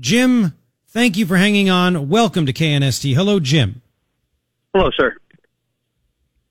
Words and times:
Jim, 0.00 0.54
thank 0.88 1.16
you 1.16 1.26
for 1.26 1.36
hanging 1.36 1.70
on. 1.70 2.08
Welcome 2.08 2.46
to 2.46 2.52
KNST. 2.52 3.14
Hello, 3.14 3.40
Jim. 3.40 3.82
Hello, 4.74 4.90
sir. 4.96 5.16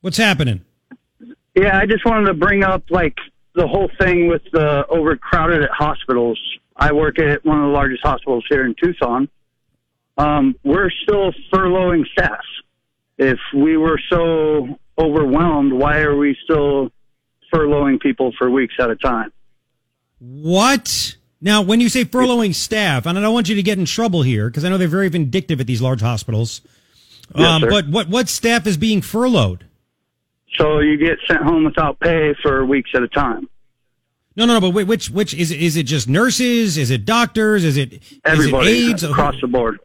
What's 0.02 0.18
happening? 0.18 0.62
Yeah, 1.56 1.78
I 1.78 1.86
just 1.86 2.06
wanted 2.06 2.28
to 2.28 2.34
bring 2.34 2.64
up 2.64 2.84
like 2.90 3.16
the 3.54 3.68
whole 3.68 3.90
thing 4.00 4.28
with 4.28 4.42
the 4.52 4.86
overcrowded 4.88 5.64
at 5.64 5.72
hospitals. 5.72 6.40
I 6.76 6.92
work 6.92 7.20
at 7.20 7.46
one 7.46 7.60
of 7.60 7.68
the 7.68 7.74
largest 7.74 8.04
hospitals 8.04 8.46
here 8.50 8.66
in 8.66 8.76
Tucson. 8.82 9.30
Um, 10.18 10.56
we're 10.64 10.90
still 11.04 11.32
furloughing 11.54 12.06
staff. 12.12 12.44
If 13.18 13.40
we 13.54 13.78
were 13.78 14.00
so 14.10 14.78
overwhelmed, 14.98 15.74
why 15.74 16.00
are 16.00 16.16
we 16.16 16.38
still 16.44 16.90
furloughing 17.54 18.00
people 18.00 18.34
for 18.38 18.50
weeks 18.50 18.76
at 18.80 18.90
a 18.90 18.96
time? 18.96 19.32
What? 20.20 21.16
Now, 21.42 21.62
when 21.62 21.80
you 21.80 21.90
say 21.90 22.06
furloughing 22.06 22.56
staff, 22.56 23.06
and 23.06 23.18
I 23.18 23.22
don't 23.22 23.34
want 23.34 23.50
you 23.50 23.56
to 23.56 23.64
get 23.64 23.78
in 23.78 23.86
trouble 23.86 24.22
here 24.24 24.50
because 24.50 24.64
I 24.66 24.70
know 24.70 24.78
they're 24.78 24.88
very 24.88 25.10
vindictive 25.10 25.60
at 25.60 25.68
these 25.68 25.82
large 25.82 26.02
hospitals. 26.02 26.62
Yes, 27.36 27.48
um, 27.48 27.62
but 27.62 27.88
what 27.90 28.08
what 28.10 28.30
staff 28.30 28.68
is 28.68 28.78
being 28.78 29.02
furloughed? 29.02 29.66
So 30.58 30.80
you 30.80 30.98
get 30.98 31.18
sent 31.28 31.42
home 31.42 31.66
without 31.66 32.00
pay 32.00 32.34
for 32.42 32.66
weeks 32.66 32.92
at 32.96 33.04
a 33.04 33.08
time. 33.08 33.50
No, 34.36 34.46
no, 34.46 34.54
no. 34.54 34.62
But 34.62 34.72
whi- 34.72 34.84
which 34.84 35.10
which 35.10 35.34
is 35.34 35.52
it, 35.52 35.62
is 35.62 35.76
it 35.76 35.84
just 35.84 36.08
nurses? 36.08 36.78
Is 36.78 36.92
it 36.92 37.06
doctors? 37.06 37.64
Is 37.64 37.78
it 37.78 38.02
Everybody 38.24 38.70
Is 38.70 38.88
it 38.88 38.90
aides? 38.92 39.04
across 39.04 39.36
the 39.42 39.48
board. 39.48 39.80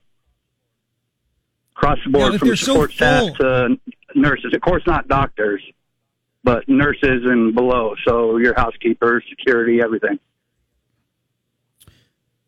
Across 1.77 1.99
the 2.05 2.11
board, 2.11 2.35
if 2.35 2.41
from 2.41 2.49
they're 2.49 2.57
so 2.57 2.73
support 2.73 2.93
staff 2.93 3.37
to 3.39 3.79
nurses. 4.15 4.53
Of 4.55 4.61
course, 4.61 4.83
not 4.87 5.09
doctors, 5.09 5.63
but 6.45 6.69
nurses 6.69 7.23
and 7.25 7.55
below. 7.55 7.95
So 8.07 8.37
your 8.37 8.55
housekeepers, 8.55 9.25
security, 9.31 9.81
everything. 9.83 10.19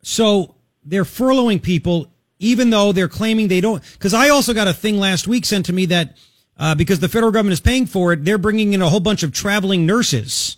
So 0.03 0.55
they're 0.85 1.05
furloughing 1.05 1.63
people, 1.63 2.09
even 2.39 2.71
though 2.71 2.93
they're 2.93 3.09
claiming 3.09 3.49
they 3.49 3.61
don't. 3.61 3.83
Because 3.93 4.15
I 4.15 4.29
also 4.31 4.53
got 4.53 4.69
a 4.69 4.73
thing 4.73 4.99
last 4.99 5.27
week 5.29 5.45
sent 5.45 5.67
to 5.67 5.73
me 5.73 5.87
that 5.87 6.17
uh, 6.59 6.75
because 6.75 7.01
the 7.01 7.09
federal 7.09 7.33
government 7.33 7.53
is 7.55 7.61
paying 7.61 7.87
for 7.87 8.13
it, 8.13 8.25
they're 8.25 8.39
bringing 8.39 8.73
in 8.73 8.83
a 8.83 8.89
whole 8.89 9.01
bunch 9.01 9.23
of 9.23 9.33
traveling 9.33 9.87
nurses 9.87 10.57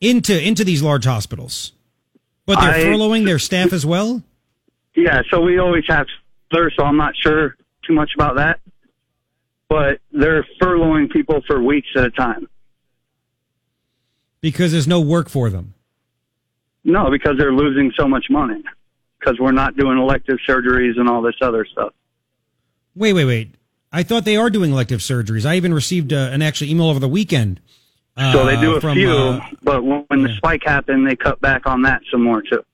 into 0.00 0.40
into 0.40 0.64
these 0.64 0.82
large 0.82 1.04
hospitals. 1.04 1.72
But 2.46 2.60
they're 2.60 2.70
I- 2.70 2.84
furloughing 2.84 3.24
their 3.24 3.38
staff 3.38 3.72
as 3.72 3.86
well. 3.86 4.22
Yeah, 4.94 5.22
so 5.30 5.40
we 5.40 5.58
always 5.58 5.84
have 5.88 6.06
there, 6.50 6.70
so 6.76 6.84
I'm 6.84 6.98
not 6.98 7.14
sure 7.16 7.56
too 7.86 7.94
much 7.94 8.10
about 8.14 8.36
that. 8.36 8.60
But 9.70 10.00
they're 10.12 10.46
furloughing 10.60 11.10
people 11.10 11.40
for 11.46 11.62
weeks 11.62 11.88
at 11.96 12.04
a 12.04 12.10
time. 12.10 12.46
because 14.42 14.72
there's 14.72 14.88
no 14.88 15.00
work 15.00 15.30
for 15.30 15.48
them. 15.48 15.72
No, 16.84 17.10
because 17.10 17.38
they're 17.38 17.52
losing 17.54 17.92
so 17.96 18.06
much 18.08 18.26
money. 18.28 18.62
Because 19.22 19.38
we're 19.38 19.52
not 19.52 19.76
doing 19.76 19.98
elective 19.98 20.38
surgeries 20.48 20.98
and 20.98 21.08
all 21.08 21.22
this 21.22 21.36
other 21.40 21.64
stuff. 21.64 21.92
Wait, 22.96 23.12
wait, 23.12 23.24
wait. 23.24 23.54
I 23.92 24.02
thought 24.02 24.24
they 24.24 24.36
are 24.36 24.50
doing 24.50 24.72
elective 24.72 25.00
surgeries. 25.00 25.46
I 25.46 25.56
even 25.56 25.72
received 25.72 26.12
uh, 26.12 26.30
an 26.32 26.42
actual 26.42 26.68
email 26.68 26.86
over 26.86 26.98
the 26.98 27.08
weekend. 27.08 27.60
Uh, 28.16 28.32
So 28.32 28.44
they 28.46 28.60
do 28.60 28.74
a 28.74 28.80
from, 28.80 28.96
few, 28.96 29.10
uh, 29.10 29.40
but 29.62 29.84
when, 29.84 30.04
when 30.08 30.22
the 30.22 30.34
spike 30.36 30.62
happened, 30.64 31.06
they 31.06 31.14
cut 31.16 31.40
back 31.40 31.66
on 31.66 31.82
that 31.82 32.02
some 32.10 32.22
more 32.22 32.42
too. 32.42 32.64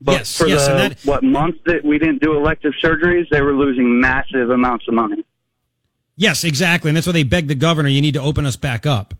But 0.00 0.12
Yes, 0.12 0.38
for 0.38 0.46
yes, 0.46 0.66
the 0.66 0.70
and 0.72 0.92
that- 0.92 1.00
what 1.04 1.22
month 1.22 1.56
that 1.66 1.84
we 1.84 1.98
didn't 1.98 2.22
do 2.22 2.36
elective 2.36 2.72
surgeries, 2.82 3.28
they 3.30 3.42
were 3.42 3.54
losing 3.54 4.00
massive 4.00 4.50
amounts 4.50 4.88
of 4.88 4.94
money. 4.94 5.24
Yes, 6.16 6.44
exactly, 6.44 6.88
and 6.90 6.96
that's 6.96 7.06
why 7.06 7.12
they 7.12 7.22
begged 7.24 7.48
the 7.48 7.54
governor, 7.54 7.88
"You 7.88 8.00
need 8.00 8.14
to 8.14 8.20
open 8.22 8.46
us 8.46 8.56
back 8.56 8.86
up." 8.86 9.14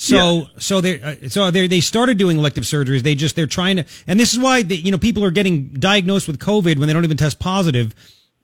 So, 0.00 0.46
so 0.58 0.80
they, 0.80 1.00
uh, 1.02 1.28
so 1.28 1.50
they 1.50 1.66
they 1.66 1.80
started 1.80 2.18
doing 2.18 2.38
elective 2.38 2.62
surgeries. 2.62 3.02
They 3.02 3.16
just 3.16 3.34
they're 3.34 3.48
trying 3.48 3.78
to, 3.78 3.84
and 4.06 4.18
this 4.20 4.32
is 4.32 4.38
why 4.38 4.62
they, 4.62 4.76
you 4.76 4.92
know 4.92 4.98
people 4.98 5.24
are 5.24 5.32
getting 5.32 5.70
diagnosed 5.70 6.28
with 6.28 6.38
COVID 6.38 6.78
when 6.78 6.86
they 6.86 6.92
don't 6.94 7.02
even 7.04 7.16
test 7.16 7.40
positive. 7.40 7.96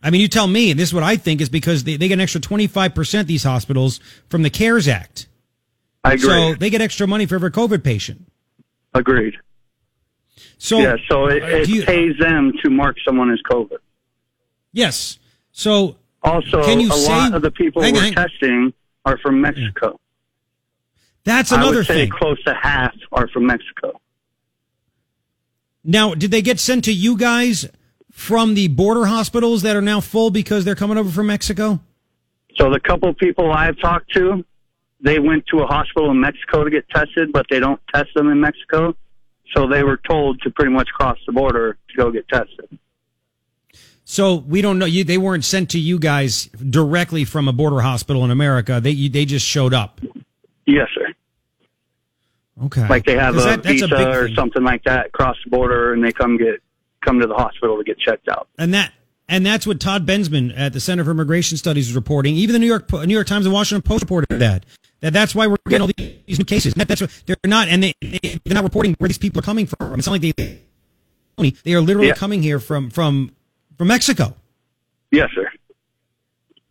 I 0.02 0.10
mean, 0.10 0.20
you 0.20 0.26
tell 0.26 0.48
me, 0.48 0.72
and 0.72 0.80
this 0.80 0.88
is 0.88 0.94
what 0.94 1.04
I 1.04 1.16
think 1.16 1.40
is 1.40 1.48
because 1.48 1.84
they, 1.84 1.96
they 1.96 2.08
get 2.08 2.14
an 2.14 2.20
extra 2.20 2.40
twenty 2.40 2.66
five 2.66 2.92
percent 2.92 3.28
these 3.28 3.44
hospitals 3.44 4.00
from 4.28 4.42
the 4.42 4.50
CARES 4.50 4.88
Act. 4.88 5.28
I 6.02 6.14
agree. 6.14 6.26
So 6.28 6.54
they 6.54 6.70
get 6.70 6.80
extra 6.80 7.06
money 7.06 7.24
for 7.24 7.36
every 7.36 7.52
COVID 7.52 7.84
patient. 7.84 8.26
Agreed. 8.92 9.34
So 10.58 10.78
yeah, 10.80 10.96
so 11.08 11.26
it, 11.28 11.40
it 11.44 11.68
you- 11.68 11.84
pays 11.84 12.16
them 12.18 12.52
to 12.64 12.68
mark 12.70 12.96
someone 13.04 13.30
as 13.32 13.38
COVID. 13.48 13.78
yes. 14.72 15.18
So 15.52 15.98
Also, 16.24 16.64
Can 16.64 16.80
you 16.80 16.88
a 16.90 16.96
say- 16.96 17.08
lot 17.12 17.32
of 17.34 17.42
the 17.42 17.50
people 17.52 17.80
we're 17.80 17.96
on. 18.06 18.12
testing 18.12 18.72
are 19.04 19.18
from 19.18 19.40
Mexico. 19.40 20.00
That's 21.24 21.52
I 21.52 21.60
another 21.60 21.84
thing. 21.84 22.10
close 22.10 22.42
to 22.44 22.54
half 22.54 22.94
are 23.12 23.28
from 23.28 23.46
Mexico. 23.46 24.00
Now, 25.82 26.14
did 26.14 26.30
they 26.30 26.42
get 26.42 26.58
sent 26.60 26.84
to 26.84 26.92
you 26.92 27.16
guys 27.16 27.66
from 28.10 28.54
the 28.54 28.68
border 28.68 29.06
hospitals 29.06 29.62
that 29.62 29.76
are 29.76 29.82
now 29.82 30.00
full 30.00 30.30
because 30.30 30.64
they're 30.64 30.74
coming 30.74 30.96
over 30.96 31.10
from 31.10 31.26
Mexico? 31.26 31.80
So 32.56 32.70
the 32.70 32.80
couple 32.80 33.12
people 33.14 33.52
I've 33.52 33.78
talked 33.80 34.12
to, 34.14 34.44
they 35.00 35.18
went 35.18 35.46
to 35.48 35.60
a 35.60 35.66
hospital 35.66 36.10
in 36.10 36.20
Mexico 36.20 36.64
to 36.64 36.70
get 36.70 36.88
tested, 36.88 37.32
but 37.32 37.46
they 37.50 37.58
don't 37.58 37.80
test 37.92 38.10
them 38.14 38.28
in 38.30 38.40
Mexico. 38.40 38.96
So 39.54 39.66
they 39.68 39.82
were 39.82 39.98
told 40.08 40.40
to 40.42 40.50
pretty 40.50 40.70
much 40.72 40.88
cross 40.88 41.18
the 41.26 41.32
border 41.32 41.76
to 41.90 41.96
go 41.96 42.10
get 42.10 42.26
tested. 42.28 42.78
So 44.04 44.36
we 44.36 44.62
don't 44.62 44.78
know. 44.78 44.86
You, 44.86 45.04
they 45.04 45.18
weren't 45.18 45.44
sent 45.44 45.70
to 45.70 45.78
you 45.78 45.98
guys 45.98 46.46
directly 46.46 47.24
from 47.24 47.48
a 47.48 47.52
border 47.52 47.80
hospital 47.80 48.24
in 48.24 48.30
America. 48.30 48.80
They 48.80 48.90
you, 48.90 49.08
they 49.08 49.24
just 49.24 49.46
showed 49.46 49.72
up. 49.74 50.00
Yes, 50.66 50.88
sir. 50.94 51.03
Okay, 52.66 52.86
Like 52.88 53.04
they 53.04 53.16
have 53.16 53.36
a 53.36 53.40
that- 53.40 53.64
visa 53.64 53.88
big 53.88 53.98
or 54.06 54.26
thing. 54.26 54.34
something 54.36 54.62
like 54.62 54.84
that, 54.84 55.10
cross 55.12 55.36
the 55.44 55.50
border, 55.50 55.92
and 55.92 56.04
they 56.04 56.12
come 56.12 56.36
get 56.36 56.62
come 57.00 57.20
to 57.20 57.26
the 57.26 57.34
hospital 57.34 57.76
to 57.76 57.84
get 57.84 57.98
checked 57.98 58.28
out. 58.28 58.48
and 58.58 58.72
that 58.74 58.92
and 59.28 59.44
that's 59.44 59.66
what 59.66 59.80
Todd 59.80 60.06
Bensman 60.06 60.52
at 60.56 60.72
the 60.72 60.80
Center 60.80 61.02
for 61.04 61.10
Immigration 61.10 61.56
Studies 61.56 61.88
is 61.88 61.94
reporting. 61.96 62.36
Even 62.36 62.52
the 62.52 62.58
New 62.60 62.66
York 62.66 62.90
New 62.92 63.12
York 63.14 63.26
Times 63.26 63.44
and 63.46 63.52
Washington 63.52 63.82
Post 63.82 64.02
reported 64.02 64.28
that. 64.38 64.64
That 65.00 65.12
that's 65.12 65.34
why 65.34 65.46
we're 65.48 65.56
getting 65.68 65.82
all 65.82 65.90
these 66.26 66.38
new 66.38 66.44
cases. 66.44 66.74
That, 66.74 66.86
that's 66.88 67.00
what 67.00 67.10
they're 67.26 67.36
not, 67.44 67.68
and 67.68 67.82
they 67.82 67.94
they- 68.00 68.40
they're 68.44 68.54
not 68.54 68.64
reporting 68.64 68.94
where 68.98 69.08
these 69.08 69.18
people 69.18 69.40
are 69.40 69.42
coming 69.42 69.66
from. 69.66 69.98
It's 69.98 70.06
not 70.06 70.12
like 70.20 70.36
they 70.36 70.60
they 71.64 71.74
are 71.74 71.80
literally 71.80 72.08
Yeah. 72.08 72.14
coming 72.14 72.42
here 72.42 72.60
from 72.60 72.88
from 72.90 73.32
from 73.76 73.88
Mexico. 73.88 74.36
Yes, 75.10 75.30
sir. 75.34 75.50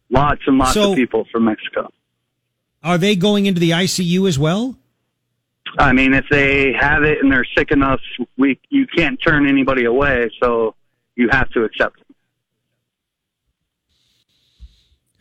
Lots 0.10 0.42
and 0.48 0.58
lots 0.58 0.74
So- 0.74 0.92
of 0.92 0.96
people 0.98 1.26
from 1.32 1.46
Mexico. 1.46 1.92
Are 2.84 2.98
they 2.98 3.16
going 3.16 3.46
into 3.46 3.60
the 3.60 3.72
ICU 3.74 4.28
as 4.28 4.38
well? 4.40 4.78
I 5.78 5.94
mean, 5.94 6.14
if 6.14 6.26
they 6.30 6.74
have 6.74 7.04
it 7.04 7.20
and 7.22 7.32
they're 7.32 7.48
sick 7.58 7.72
enough, 7.72 8.00
we 8.38 8.60
you 8.70 8.86
can't 8.88 9.20
turn 9.22 9.48
anybody 9.48 9.86
away, 9.86 10.30
so 10.42 10.76
you 11.16 11.30
have 11.32 11.50
to 11.52 11.64
accept 11.64 11.98
them. 11.98 12.16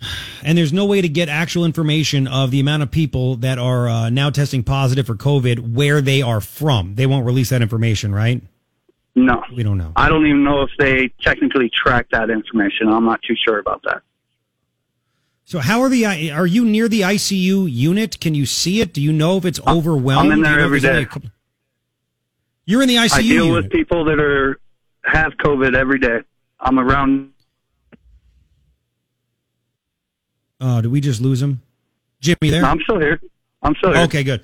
And 0.45 0.59
there's 0.59 0.73
no 0.73 0.87
way 0.87 1.01
to 1.01 1.09
get 1.09 1.29
actual 1.29 1.65
information 1.65 2.27
of 2.27 2.51
the 2.51 2.59
amount 2.59 2.83
of 2.83 2.91
people 2.91 3.37
that 3.37 3.61
are 3.61 3.89
uh, 3.89 4.11
now 4.11 4.29
testing 4.29 4.65
positive 4.65 5.07
for 5.07 5.15
COVID, 5.15 5.73
where 5.73 6.01
they 6.01 6.21
are 6.21 6.41
from. 6.41 6.97
They 6.97 7.07
won't 7.07 7.25
release 7.25 7.51
that 7.51 7.63
information, 7.63 8.13
right? 8.13 8.43
No, 9.15 9.41
We 9.55 9.63
don't 9.63 9.79
know. 9.79 9.93
I 9.95 10.09
don't 10.09 10.27
even 10.27 10.43
know 10.43 10.63
if 10.63 10.71
they 10.79 11.13
technically 11.21 11.71
track 11.71 12.09
that 12.11 12.29
information. 12.29 12.89
I'm 12.89 13.05
not 13.05 13.21
too 13.23 13.37
sure 13.47 13.61
about 13.61 13.83
that. 13.85 14.03
So 15.45 15.59
how 15.59 15.81
are 15.83 15.89
the 15.89 16.31
are 16.31 16.47
you 16.47 16.65
near 16.65 16.89
the 16.89 17.03
ICU 17.03 17.71
unit? 17.71 18.21
Can 18.21 18.35
you 18.35 18.47
see 18.47 18.81
it? 18.81 18.93
Do 18.95 19.01
you 19.03 19.13
know 19.13 19.37
if 19.37 19.45
it's 19.45 19.61
overwhelmed? 19.67 20.33
I'm 20.33 20.39
in 20.39 20.43
there 20.43 20.55
Do 20.57 20.63
you 20.63 20.69
know 20.69 20.77
if 20.77 20.85
every 20.85 21.05
day. 21.05 21.29
You're 22.65 22.83
in 22.83 22.89
the 22.89 22.97
ICU 22.97 23.13
I 23.15 23.23
deal 23.23 23.47
unit. 23.47 23.65
with 23.65 23.73
people 23.73 24.05
that 24.05 24.21
are 24.21 24.61
have 25.05 25.33
COVID 25.45 25.75
every 25.75 25.99
day. 25.99 26.21
I'm 26.61 26.79
around. 26.79 27.31
Oh, 30.61 30.81
did 30.81 30.93
we 30.93 31.01
just 31.01 31.21
lose 31.21 31.43
him? 31.43 31.61
Jimmy, 32.21 32.51
there? 32.51 32.65
I'm 32.65 32.81
still 32.83 33.01
here. 33.01 33.21
I'm 33.63 33.75
still 33.77 33.93
here. 33.93 34.03
Okay, 34.05 34.23
good. 34.23 34.43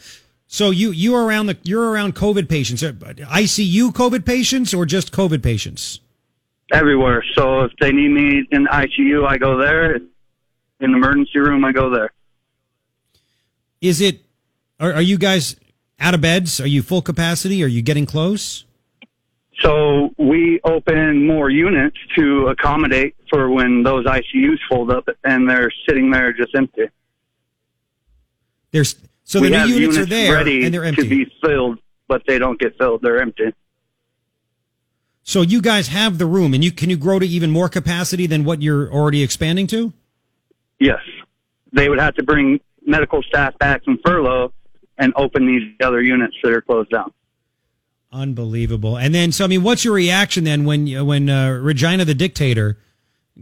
So 0.49 0.71
you 0.71 0.91
you 0.91 1.15
are 1.15 1.25
around 1.25 1.47
the 1.47 1.57
you're 1.63 1.91
around 1.91 2.17
COVID 2.17 2.49
patients, 2.49 2.83
Uh, 2.83 2.93
ICU 2.93 3.93
COVID 3.93 4.25
patients, 4.27 4.75
or 4.75 4.85
just 4.85 5.13
COVID 5.13 5.43
patients? 5.43 6.01
everywhere. 6.71 7.25
So 7.35 7.63
if 7.63 7.73
they 7.81 7.93
need 7.93 8.09
me 8.11 8.47
in 8.51 8.65
the 8.65 8.69
ICU, 8.71 9.27
I 9.27 9.39
go 9.39 9.57
there. 9.57 9.99
In 10.81 10.93
the 10.93 10.97
emergency 10.97 11.39
room, 11.39 11.65
I 11.65 11.73
go 11.73 11.91
there. 11.91 12.13
Is 13.81 14.01
it? 14.01 14.21
Are, 14.81 14.95
are 14.95 15.03
you 15.03 15.19
guys 15.19 15.57
out 15.99 16.15
of 16.15 16.21
beds? 16.21 16.61
Are 16.61 16.67
you 16.67 16.83
full 16.83 17.03
capacity? 17.03 17.63
Are 17.65 17.69
you 17.69 17.83
getting 17.83 18.07
close? 18.07 18.65
So 19.61 20.15
we 20.19 20.61
open 20.63 21.27
more 21.27 21.51
units 21.51 21.97
to 22.17 22.47
accommodate 22.47 23.17
for 23.29 23.51
when 23.51 23.83
those 23.83 24.07
ICUs 24.07 24.59
fold 24.69 24.91
up 24.93 25.09
and 25.25 25.51
they're 25.51 25.73
sitting 25.89 26.11
there 26.11 26.33
just 26.33 26.55
empty. 26.55 26.89
There's 28.71 28.95
so 29.25 29.41
we 29.41 29.49
the 29.49 29.67
new 29.67 29.75
units, 29.75 29.97
units 29.97 29.99
are 29.99 30.07
there 30.07 30.33
ready 30.33 30.65
and 30.65 30.73
they're 30.73 30.85
empty. 30.85 31.03
to 31.03 31.09
be 31.09 31.33
filled, 31.43 31.79
but 32.07 32.23
they 32.27 32.39
don't 32.39 32.59
get 32.61 32.79
filled. 32.79 33.03
They're 33.03 33.21
empty. 33.21 33.53
So 35.25 35.43
you 35.43 35.61
guys 35.61 35.89
have 35.89 36.17
the 36.17 36.25
room, 36.25 36.55
and 36.55 36.65
you 36.65 36.73
can 36.73 36.89
you 36.89 36.97
grow 36.97 37.19
to 37.19 37.27
even 37.27 37.51
more 37.51 37.69
capacity 37.69 38.27
than 38.27 38.45
what 38.45 38.63
you're 38.63 38.91
already 38.91 39.23
expanding 39.23 39.67
to? 39.67 39.93
Yes. 40.79 41.01
They 41.73 41.89
would 41.89 42.01
have 42.01 42.15
to 42.15 42.23
bring 42.23 42.61
medical 42.87 43.23
staff 43.23 43.59
back 43.59 43.85
from 43.85 43.99
furlough 44.05 44.53
and 44.97 45.13
open 45.17 45.47
these 45.47 45.63
other 45.83 46.03
units 46.03 46.35
that 46.43 46.53
are 46.53 46.63
closed 46.63 46.91
down. 46.91 47.13
Unbelievable. 48.11 48.97
And 48.97 49.15
then, 49.15 49.33
so 49.33 49.45
I 49.45 49.49
mean, 49.49 49.63
what's 49.63 49.85
your 49.85 49.95
reaction 49.95 50.45
then 50.45 50.65
when 50.65 51.07
when 51.07 51.29
uh, 51.29 51.51
Regina 51.51 52.07
the 52.07 52.15
dictator 52.15 52.79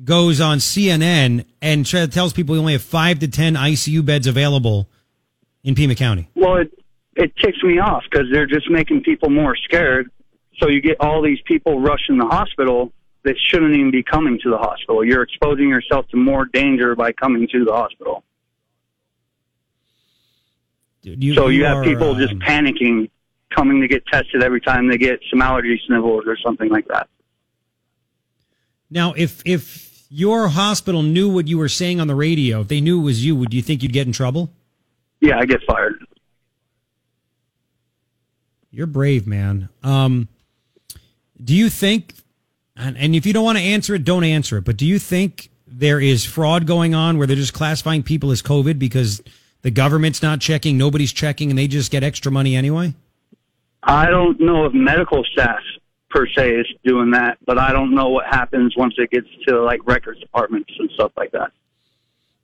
goes 0.03 0.41
on 0.41 0.59
CNN 0.59 1.45
and 1.63 1.87
tells 1.87 2.33
people 2.33 2.55
we 2.55 2.59
only 2.59 2.73
have 2.73 2.83
five 2.83 3.21
to 3.21 3.29
ten 3.29 3.55
ICU 3.55 4.05
beds 4.05 4.27
available 4.27 4.89
in 5.63 5.77
Pima 5.77 5.95
County? 5.95 6.29
Well, 6.35 6.57
it 6.57 6.73
it 7.15 7.37
ticks 7.37 7.63
me 7.63 7.79
off 7.79 8.03
because 8.11 8.27
they're 8.33 8.47
just 8.47 8.69
making 8.69 9.03
people 9.03 9.31
more 9.31 9.55
scared. 9.57 10.11
So 10.59 10.69
you 10.69 10.81
get 10.81 10.97
all 11.01 11.23
these 11.23 11.41
people 11.45 11.81
rushing 11.81 12.19
the 12.19 12.27
hospital 12.27 12.93
that 13.27 13.37
shouldn't 13.51 13.75
even 13.75 13.91
be 13.91 14.03
coming 14.05 14.39
to 14.41 14.51
the 14.51 14.57
hospital. 14.57 15.05
You're 15.05 15.23
exposing 15.23 15.69
yourself 15.69 16.07
to 16.11 16.17
more 16.17 16.45
danger 16.45 16.95
by 16.95 17.11
coming 17.13 17.47
to 17.51 17.65
the 17.65 17.73
hospital. 17.73 18.23
Dude, 21.03 21.23
you- 21.23 21.35
so 21.35 21.49
you, 21.49 21.65
have 21.65 21.79
are, 21.79 21.85
people 21.85 22.15
just 22.15 22.33
um, 22.33 22.41
panicking, 22.41 23.11
coming 23.55 23.81
to 23.81 23.89
get 23.89 24.07
tested 24.07 24.43
every 24.45 24.61
time 24.61 24.89
they 24.89 24.97
get 24.97 25.21
some 25.29 25.43
allergy 25.43 25.81
snivels 25.87 26.25
or 26.27 26.37
something 26.39 26.69
like 26.71 26.87
that. 26.89 27.09
Now, 28.91 29.13
if 29.17 29.43
if 29.45 30.05
your 30.09 30.47
hospital 30.49 31.03
knew 31.03 31.29
what 31.29 31.49
you 31.49 31.59
were 31.59 31.69
saying 31.69 32.01
on 32.01 32.07
the 32.07 32.15
radio, 32.15 32.61
if 32.61 32.69
they 32.69 32.81
knew 32.81 33.01
it 33.01 33.05
was 33.05 33.25
you, 33.25 33.35
would 33.35 33.53
you 33.53 33.61
think 33.61 33.83
you'd 33.83 33.93
get 33.93 34.07
in 34.07 34.13
trouble? 34.13 34.51
Yeah, 35.21 35.39
I 35.39 35.47
get 35.47 35.61
fired. 35.67 36.05
You're 38.71 38.87
brave, 38.87 39.27
man. 39.27 39.69
Um, 39.83 40.29
do 41.43 41.55
you 41.57 41.69
think, 41.69 42.15
and, 42.77 42.97
and 42.97 43.15
if 43.15 43.27
you 43.27 43.33
don't 43.33 43.45
want 43.45 43.59
to 43.59 43.65
answer 43.65 43.95
it, 43.95 44.05
don't 44.05 44.25
answer 44.25 44.59
it, 44.59 44.65
but 44.65 44.77
do 44.77 44.87
you 44.87 44.99
think 44.99 45.51
there 45.67 46.01
is 46.01 46.25
fraud 46.25 46.67
going 46.67 46.95
on 46.95 47.19
where 47.19 47.27
they're 47.27 47.37
just 47.37 47.55
classifying 47.55 48.03
people 48.03 48.31
as 48.31 48.43
COVID 48.43 48.79
because 48.79 49.23
the 49.63 49.71
government's 49.71 50.23
not 50.23 50.41
checking, 50.41 50.79
nobody's 50.79 51.13
checking, 51.13 51.51
and 51.51 51.59
they 51.59 51.67
just 51.67 51.91
get 51.91 52.03
extra 52.03 52.31
money 52.31 52.55
anyway? 52.55 52.95
I 53.83 54.11
don't 54.11 54.41
know 54.41 54.65
if 54.67 54.73
medical 54.75 55.25
staff 55.25 55.61
per 56.11 56.27
se 56.27 56.55
is 56.55 56.67
doing 56.85 57.11
that, 57.13 57.39
but 57.47 57.59
I 57.59 57.73
don't 57.73 57.95
know 57.95 58.09
what 58.09 58.27
happens 58.27 58.77
once 58.77 58.95
it 58.99 59.11
gets 59.11 59.29
to 59.49 59.61
like 59.63 59.81
records 59.87 60.21
departments 60.21 60.73
and 60.79 60.91
stuff 60.93 61.13
like 61.17 61.33
that. 61.33 61.53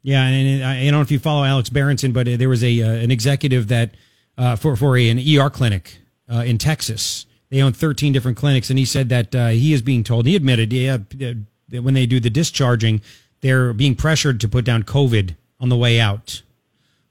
Yeah, 0.02 0.24
and 0.24 0.64
I 0.64 0.84
don't 0.84 0.92
know 0.92 1.00
if 1.00 1.10
you 1.10 1.18
follow 1.18 1.44
Alex 1.44 1.70
Berenson, 1.70 2.12
but 2.12 2.26
uh, 2.26 2.36
there 2.36 2.48
was 2.48 2.64
a 2.64 2.82
uh, 2.82 2.90
an 2.90 3.10
executive 3.10 3.68
that 3.68 3.94
uh, 4.36 4.56
for 4.56 4.74
for 4.74 4.96
a, 4.96 5.08
an 5.08 5.18
ER 5.18 5.48
clinic 5.48 5.98
uh, 6.32 6.38
in 6.38 6.58
Texas. 6.58 7.26
They 7.52 7.60
own 7.60 7.74
13 7.74 8.14
different 8.14 8.38
clinics, 8.38 8.70
and 8.70 8.78
he 8.78 8.86
said 8.86 9.10
that 9.10 9.34
uh, 9.34 9.48
he 9.48 9.74
is 9.74 9.82
being 9.82 10.04
told. 10.04 10.24
He 10.24 10.34
admitted, 10.34 10.72
yeah, 10.72 10.94
uh, 10.94 11.34
that 11.68 11.82
when 11.82 11.92
they 11.92 12.06
do 12.06 12.18
the 12.18 12.30
discharging, 12.30 13.02
they're 13.42 13.74
being 13.74 13.94
pressured 13.94 14.40
to 14.40 14.48
put 14.48 14.64
down 14.64 14.84
COVID 14.84 15.36
on 15.60 15.68
the 15.68 15.76
way 15.76 16.00
out. 16.00 16.40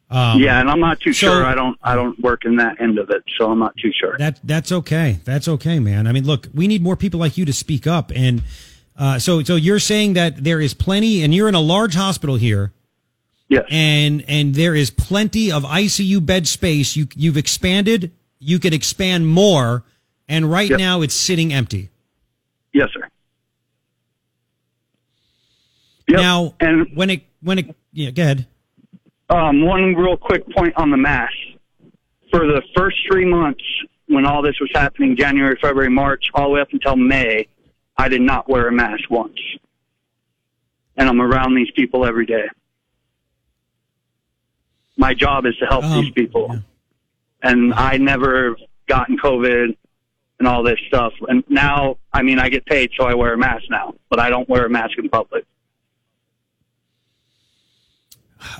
Um, 0.09 0.41
yeah, 0.41 0.59
and 0.59 0.67
I'm 0.67 0.79
not 0.79 0.99
too 0.99 1.13
so- 1.13 1.27
sure. 1.27 1.45
I 1.45 1.53
don't 1.53 1.77
I 1.83 1.93
don't 1.93 2.19
work 2.19 2.43
in 2.43 2.55
that 2.55 2.81
end 2.81 2.97
of 2.97 3.11
it, 3.11 3.23
so 3.37 3.51
I'm 3.51 3.59
not 3.59 3.77
too 3.77 3.91
sure. 3.93 4.17
That 4.17 4.39
that's 4.43 4.71
okay. 4.71 5.19
That's 5.25 5.47
okay, 5.47 5.79
man. 5.79 6.07
I 6.07 6.11
mean, 6.11 6.25
look, 6.25 6.47
we 6.55 6.67
need 6.67 6.81
more 6.81 6.95
people 6.95 7.19
like 7.19 7.37
you 7.37 7.45
to 7.45 7.53
speak 7.53 7.85
up. 7.85 8.11
And 8.13 8.41
uh, 8.97 9.19
so, 9.19 9.43
so 9.43 9.55
you're 9.55 9.79
saying 9.79 10.13
that 10.13 10.43
there 10.43 10.59
is 10.59 10.73
plenty, 10.73 11.21
and 11.21 11.35
you're 11.35 11.49
in 11.49 11.55
a 11.55 11.61
large 11.61 11.93
hospital 11.93 12.35
here, 12.35 12.73
yes. 13.47 13.65
and 13.69 14.25
and 14.27 14.55
there 14.55 14.73
is 14.73 14.89
plenty 14.89 15.51
of 15.51 15.63
ICU 15.63 16.25
bed 16.25 16.47
space. 16.47 16.95
You 16.95 17.07
you've 17.15 17.37
expanded. 17.37 18.11
You 18.39 18.57
could 18.57 18.73
expand 18.73 19.27
more, 19.27 19.83
and 20.31 20.49
right 20.49 20.69
Yep. 20.69 20.79
now 20.79 21.01
it's 21.01 21.13
sitting 21.13 21.51
empty. 21.53 21.89
yes, 22.73 22.87
sir. 22.93 23.07
Yep. 26.07 26.19
Now, 26.19 26.53
and 26.59 26.87
when 26.95 27.09
it 27.09 27.23
when 27.41 27.59
it 27.59 27.75
yeah, 27.93 28.11
go 28.11 28.23
ahead. 28.23 28.47
Um, 29.29 29.63
one 29.65 29.93
real 29.95 30.17
quick 30.17 30.43
point 30.49 30.73
on 30.77 30.89
the 30.89 30.97
mask. 30.97 31.33
For 32.31 32.39
the 32.47 32.61
first 32.75 32.97
three 33.09 33.25
months, 33.25 33.63
when 34.07 34.25
all 34.25 34.41
this 34.41 34.55
was 34.59 34.69
happening, 34.73 35.15
January, 35.17 35.57
February, 35.61 35.89
March, 35.89 36.25
all 36.33 36.45
the 36.45 36.49
way 36.55 36.61
up 36.61 36.69
until 36.71 36.95
May, 36.95 37.47
I 37.97 38.07
did 38.09 38.21
not 38.21 38.49
wear 38.49 38.67
a 38.67 38.71
mask 38.71 39.09
once. 39.09 39.37
And 40.97 41.07
I'm 41.09 41.21
around 41.21 41.55
these 41.55 41.71
people 41.75 42.05
every 42.05 42.25
day. 42.25 42.43
My 44.97 45.13
job 45.13 45.45
is 45.45 45.55
to 45.57 45.65
help 45.65 45.83
Um, 45.85 46.03
these 46.03 46.11
people. 46.13 46.47
yeah. 46.49 46.59
And 47.49 47.73
I 47.73 47.97
never 47.97 48.55
gotten 48.87 49.17
COVID 49.17 49.75
and 50.41 50.47
all 50.47 50.63
this 50.63 50.79
stuff. 50.87 51.13
And 51.27 51.43
now, 51.49 51.97
I 52.11 52.23
mean, 52.23 52.39
I 52.39 52.49
get 52.49 52.65
paid, 52.65 52.89
so 52.97 53.05
I 53.05 53.13
wear 53.13 53.31
a 53.33 53.37
mask 53.37 53.65
now, 53.69 53.93
but 54.09 54.19
I 54.19 54.31
don't 54.31 54.49
wear 54.49 54.65
a 54.65 54.69
mask 54.71 54.97
in 54.97 55.07
public. 55.07 55.45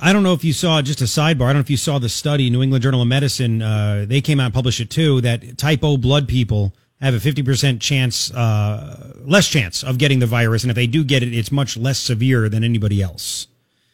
I 0.00 0.12
don't 0.12 0.22
know 0.22 0.32
if 0.32 0.44
you 0.44 0.52
saw 0.52 0.80
just 0.80 1.00
a 1.00 1.06
sidebar. 1.06 1.46
I 1.46 1.48
don't 1.48 1.54
know 1.54 1.60
if 1.60 1.70
you 1.70 1.76
saw 1.76 1.98
the 1.98 2.08
study, 2.08 2.50
New 2.50 2.62
England 2.62 2.84
Journal 2.84 3.02
of 3.02 3.08
Medicine. 3.08 3.62
Uh, 3.62 4.04
they 4.06 4.20
came 4.20 4.38
out 4.38 4.44
and 4.44 4.54
published 4.54 4.78
it 4.78 4.90
too. 4.90 5.20
That 5.22 5.58
type 5.58 5.80
O 5.82 5.96
blood 5.96 6.28
people 6.28 6.72
have 7.00 7.14
a 7.14 7.20
fifty 7.20 7.42
percent 7.42 7.82
chance, 7.82 8.32
uh, 8.32 9.14
less 9.24 9.48
chance 9.48 9.82
of 9.82 9.98
getting 9.98 10.20
the 10.20 10.26
virus, 10.26 10.62
and 10.62 10.70
if 10.70 10.76
they 10.76 10.86
do 10.86 11.02
get 11.02 11.24
it, 11.24 11.34
it's 11.34 11.50
much 11.50 11.76
less 11.76 11.98
severe 11.98 12.48
than 12.48 12.62
anybody 12.62 13.02
else. 13.02 13.48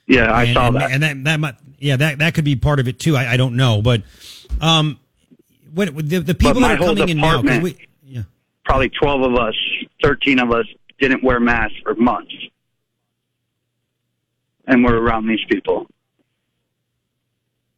Yeah, 0.07 0.31
I 0.31 0.45
and, 0.45 0.53
saw 0.53 0.67
and, 0.67 0.77
that. 0.77 0.91
and 0.91 1.03
that 1.03 1.25
that 1.25 1.41
might, 1.41 1.55
yeah, 1.79 1.97
that 1.97 2.19
that 2.19 2.35
could 2.35 2.45
be 2.45 2.55
part 2.55 2.81
of 2.81 2.87
it 2.87 3.01
too. 3.01 3.17
I, 3.17 3.33
I 3.33 3.37
don't 3.39 3.57
know, 3.57 3.81
but 3.81 4.03
um, 4.61 5.01
what 5.75 5.95
the, 5.97 6.19
the 6.19 6.35
people 6.35 6.61
that 6.61 6.81
are 6.81 6.85
coming 6.85 7.09
in 7.09 7.17
now, 7.19 7.41
we, 7.61 7.77
yeah, 8.05 8.23
probably 8.65 8.89
12 8.91 9.23
of 9.23 9.35
us, 9.37 9.55
13 10.03 10.39
of 10.39 10.53
us 10.53 10.67
didn't 10.99 11.23
wear 11.23 11.41
masks 11.41 11.77
for 11.83 11.95
months. 11.95 12.35
And 14.67 14.85
we're 14.85 14.97
around 14.99 15.27
these 15.27 15.45
people. 15.49 15.87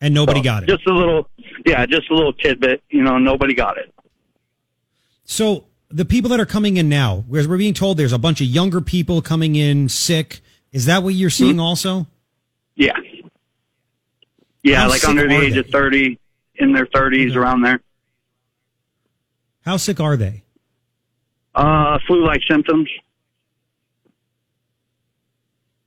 and 0.01 0.13
nobody 0.13 0.41
So, 0.41 0.45
got 0.45 0.63
it. 0.65 0.69
Just 0.69 0.87
a 0.87 0.93
little, 0.93 1.29
yeah, 1.65 1.87
just 1.87 2.11
a 2.11 2.15
little 2.15 2.33
tidbit. 2.33 2.83
You 2.91 3.03
know, 3.03 3.19
nobody 3.19 3.55
got 3.55 3.79
it. 3.79 3.95
So 5.25 5.67
the 5.91 6.05
people 6.05 6.31
that 6.31 6.41
are 6.41 6.47
coming 6.47 6.77
in 6.79 6.89
now, 6.89 7.25
whereas 7.29 7.47
we're 7.47 7.59
being 7.59 7.75
told 7.75 7.97
there's 7.97 8.13
a 8.13 8.19
bunch 8.19 8.41
of 8.41 8.49
younger 8.49 8.81
people 8.81 9.23
coming 9.23 9.55
in 9.55 9.89
sick. 9.89 10.41
Is 10.73 10.87
that 10.87 11.03
what 11.03 11.15
you're 11.15 11.31
seeing 11.31 11.55
hmm? 11.57 11.61
also? 11.61 12.07
Yeah. 12.75 12.93
Yeah, 14.63 14.81
How 14.83 14.89
like 14.89 15.05
under 15.05 15.27
the 15.27 15.37
age 15.41 15.57
of 15.57 15.67
30, 15.69 16.19
in 16.61 16.73
their 16.73 16.87
30s, 16.87 17.31
Okay. 17.31 17.39
around 17.39 17.63
there. 17.63 17.81
How 19.65 19.77
sick 19.77 20.01
are 20.01 20.17
they? 20.17 20.43
Uh, 21.55 21.99
flu 22.07 22.25
like 22.25 22.41
symptoms. 22.49 22.89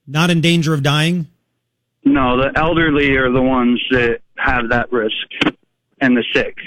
Not 0.05 0.29
in 0.29 0.41
danger 0.41 0.73
of 0.73 0.83
dying? 0.83 1.27
No, 2.05 2.37
the 2.37 2.51
elderly 2.59 3.15
are 3.15 3.31
the 3.31 3.41
ones 3.41 3.81
that 3.91 4.19
have 4.37 4.69
that 4.69 4.91
risk 4.91 5.15
and 6.01 6.17
the 6.17 6.23
sick. 6.33 6.57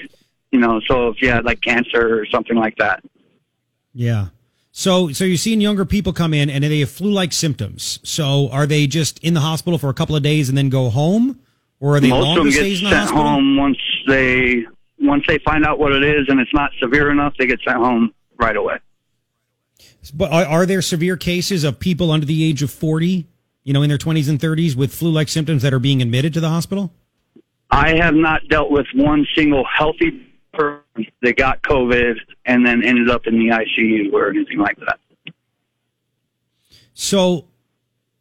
You 0.50 0.60
know, 0.60 0.80
so 0.88 1.08
if 1.08 1.20
you 1.20 1.28
had 1.30 1.44
like 1.44 1.60
cancer 1.60 2.18
or 2.18 2.24
something 2.26 2.56
like 2.56 2.76
that. 2.78 3.04
Yeah. 3.92 4.28
So, 4.72 5.12
so 5.12 5.24
you're 5.24 5.36
seeing 5.36 5.60
younger 5.60 5.84
people 5.84 6.12
come 6.12 6.32
in 6.34 6.48
and 6.48 6.64
they 6.64 6.80
have 6.80 6.90
flu-like 6.90 7.32
symptoms. 7.32 7.98
So, 8.02 8.48
are 8.50 8.66
they 8.66 8.86
just 8.86 9.18
in 9.20 9.34
the 9.34 9.40
hospital 9.40 9.78
for 9.78 9.88
a 9.88 9.94
couple 9.94 10.16
of 10.16 10.22
days 10.22 10.48
and 10.48 10.56
then 10.56 10.68
go 10.68 10.90
home, 10.90 11.40
or 11.80 11.96
are 11.96 12.00
they 12.00 12.08
Most 12.10 12.18
of 12.20 12.24
longer 12.24 12.40
them 12.42 12.50
get 12.50 12.58
stays 12.58 12.82
in 12.82 12.90
the 12.90 12.96
hospital? 12.96 13.22
home 13.22 13.56
once 13.56 13.78
they 14.06 14.66
once 14.98 15.24
they 15.26 15.38
find 15.38 15.64
out 15.64 15.78
what 15.78 15.92
it 15.92 16.02
is 16.02 16.26
and 16.28 16.40
it's 16.40 16.52
not 16.54 16.70
severe 16.80 17.10
enough. 17.10 17.34
They 17.38 17.46
get 17.46 17.60
sent 17.66 17.76
home 17.76 18.14
right 18.38 18.56
away. 18.56 18.78
But 20.14 20.32
are, 20.32 20.66
there 20.66 20.82
severe 20.82 21.16
cases 21.16 21.64
of 21.64 21.78
people 21.80 22.10
under 22.10 22.24
the 22.24 22.44
age 22.44 22.62
of 22.62 22.70
40, 22.70 23.26
you 23.64 23.72
know, 23.72 23.82
in 23.82 23.88
their 23.88 23.98
20s 23.98 24.28
and 24.28 24.38
30s 24.38 24.76
with 24.76 24.94
flu-like 24.94 25.28
symptoms 25.28 25.62
that 25.62 25.74
are 25.74 25.78
being 25.78 26.00
admitted 26.00 26.32
to 26.34 26.40
the 26.40 26.48
hospital? 26.48 26.92
I 27.70 27.96
have 27.96 28.14
not 28.14 28.46
dealt 28.48 28.70
with 28.70 28.86
one 28.94 29.26
single 29.34 29.64
healthy 29.64 30.26
person 30.52 31.06
that 31.22 31.36
got 31.36 31.62
COVID 31.62 32.14
and 32.44 32.64
then 32.64 32.84
ended 32.84 33.10
up 33.10 33.26
in 33.26 33.34
the 33.38 33.48
ICU 33.48 34.12
or 34.12 34.30
anything 34.30 34.58
like 34.58 34.78
that. 34.78 34.98
So, 36.94 37.46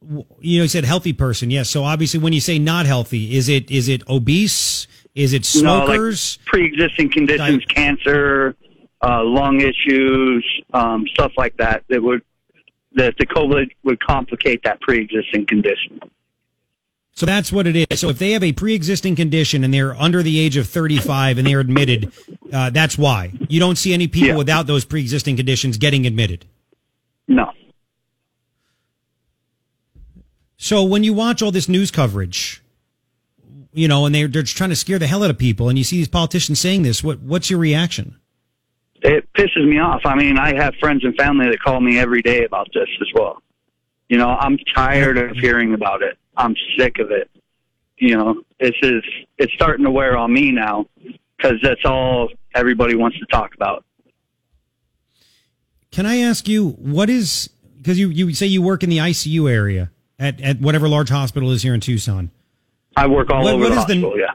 you 0.01 0.57
know, 0.57 0.63
you 0.63 0.67
said 0.67 0.83
healthy 0.85 1.13
person. 1.13 1.51
Yes. 1.51 1.69
So 1.69 1.83
obviously, 1.83 2.19
when 2.19 2.33
you 2.33 2.41
say 2.41 2.59
not 2.59 2.85
healthy, 2.85 3.37
is 3.37 3.47
it 3.47 3.71
is 3.71 3.87
it 3.87 4.07
obese? 4.09 4.87
Is 5.15 5.33
it 5.33 5.45
smokers? 5.45 6.37
No, 6.37 6.41
like 6.41 6.45
pre-existing 6.47 7.09
conditions, 7.11 7.63
Like- 7.65 7.67
cancer, 7.69 8.55
uh, 9.01 9.23
lung 9.23 9.61
issues, 9.61 10.45
um, 10.73 11.07
stuff 11.07 11.31
like 11.37 11.55
that. 11.57 11.83
That 11.89 12.03
would 12.03 12.21
that 12.93 13.15
the 13.17 13.25
COVID 13.25 13.71
would 13.83 13.99
complicate 13.99 14.63
that 14.63 14.79
pre-existing 14.79 15.45
condition. 15.47 15.99
So 17.11 17.25
that's 17.25 17.51
what 17.51 17.67
it 17.67 17.75
is. 17.91 17.99
So 17.99 18.07
if 18.09 18.19
they 18.19 18.31
have 18.31 18.43
a 18.43 18.53
pre-existing 18.53 19.15
condition 19.17 19.63
and 19.65 19.73
they're 19.73 19.95
under 19.95 20.23
the 20.23 20.39
age 20.39 20.55
of 20.57 20.67
35 20.67 21.37
and 21.37 21.45
they're 21.47 21.59
admitted, 21.59 22.11
uh, 22.53 22.69
that's 22.69 22.97
why 22.97 23.31
you 23.49 23.59
don't 23.59 23.77
see 23.77 23.93
any 23.93 24.07
people 24.07 24.29
Yeah. 24.29 24.35
without 24.35 24.67
those 24.67 24.85
pre-existing 24.85 25.35
conditions 25.35 25.77
getting 25.77 26.05
admitted. 26.05 26.45
No. 27.27 27.51
So 30.57 30.83
when 30.83 31.03
you 31.03 31.13
watch 31.13 31.41
all 31.41 31.51
this 31.51 31.67
news 31.69 31.91
coverage, 31.91 32.61
you 33.75 33.89
know, 33.89 34.05
and 34.05 34.15
they're 34.15 34.27
they're 34.27 34.43
trying 34.43 34.69
to 34.69 34.75
scare 34.75 34.97
the 34.97 35.05
hell 35.05 35.23
out 35.23 35.29
of 35.29 35.37
people, 35.37 35.67
and 35.67 35.77
you 35.77 35.83
see 35.83 35.97
these 35.97 36.07
politicians 36.07 36.59
saying 36.59 36.83
this, 36.83 37.03
what 37.03 37.19
what's 37.19 37.49
your 37.49 37.59
reaction? 37.59 38.17
It 39.01 39.27
pisses 39.33 39.67
me 39.67 39.77
off. 39.79 40.01
I 40.05 40.15
mean, 40.15 40.39
I 40.39 40.55
have 40.55 40.73
friends 40.79 41.03
and 41.03 41.13
family 41.15 41.49
that 41.49 41.61
call 41.61 41.81
me 41.81 41.99
every 41.99 42.21
day 42.21 42.45
about 42.45 42.69
this 42.73 42.87
as 43.01 43.07
well. 43.13 43.43
You 44.07 44.17
know, 44.17 44.29
I'm 44.29 44.57
tired 44.73 45.17
of 45.17 45.35
hearing 45.37 45.73
about 45.73 46.01
it. 46.01 46.17
I'm 46.37 46.55
sick 46.77 46.99
of 46.99 47.11
it. 47.11 47.29
You 47.97 48.17
know, 48.17 48.41
this 48.59 48.73
is 48.81 49.03
it's 49.37 49.53
starting 49.53 49.83
to 49.85 49.91
wear 49.91 50.17
on 50.17 50.33
me 50.33 50.51
now 50.51 50.85
because 51.37 51.57
that's 51.61 51.83
all 51.83 52.29
everybody 52.55 52.95
wants 52.95 53.19
to 53.19 53.25
talk 53.25 53.53
about. 53.55 53.83
Can 55.91 56.05
I 56.05 56.17
ask 56.17 56.47
you 56.47 56.69
what 56.71 57.09
is 57.09 57.49
because 57.77 57.99
you 57.99 58.07
you 58.07 58.33
say 58.33 58.45
you 58.45 58.61
work 58.61 58.83
in 58.83 58.89
the 58.89 58.99
ICU 58.99 59.51
area 59.51 59.91
at 60.17 60.39
at 60.39 60.61
whatever 60.61 60.87
large 60.87 61.09
hospital 61.09 61.51
is 61.51 61.61
here 61.61 61.73
in 61.73 61.81
Tucson? 61.81 62.31
I 62.95 63.07
work 63.07 63.29
all 63.29 63.43
What- 63.43 63.53
over 63.55 63.63
what 63.63 63.69
the 63.73 63.79
is 63.79 63.85
the- 63.87 63.93
hospital. 64.01 64.17
yeah. 64.17 64.33